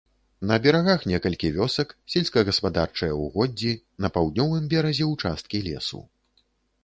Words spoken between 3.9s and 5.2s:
на паўднёвым беразе